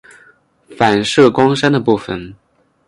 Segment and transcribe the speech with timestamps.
[0.75, 2.33] 反射光栅的部分。